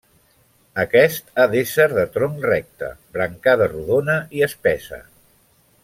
Aquest 0.83 1.29
ha 1.35 1.45
d'ésser 1.51 1.85
de 1.91 2.05
tronc 2.17 2.47
recte, 2.49 2.89
brancada 3.19 3.69
rodona 3.77 4.17
i 4.41 4.47
espessa. 4.51 5.01